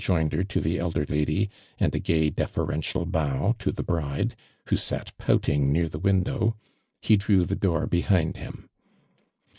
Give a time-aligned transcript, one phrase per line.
[0.03, 1.47] joinder to the older lady,
[1.77, 4.35] and a gay defer ential bow to the bride,
[4.69, 6.55] who fat pouting near the window,
[7.07, 8.67] lie drew the door behinil him.